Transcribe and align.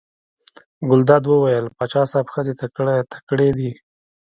ګلداد 0.89 1.23
وویل: 1.27 1.65
پاچا 1.77 2.01
صاحب 2.11 2.27
ښځې 2.33 2.53
تکړې 3.11 3.49
دي. 3.57 3.71